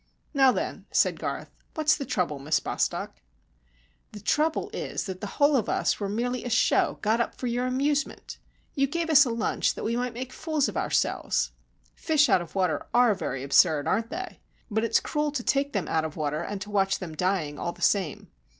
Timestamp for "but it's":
14.71-14.99